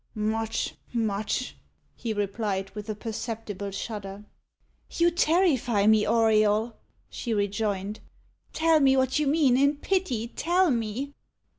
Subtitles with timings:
[0.15, 1.55] "Much, much,"
[1.95, 4.23] he replied, with a perceptible shudder.
[4.89, 6.75] "You terrify me, Auriol,"
[7.07, 7.99] she rejoined.
[8.51, 11.13] "Tell me what you mean in pity, tell me?"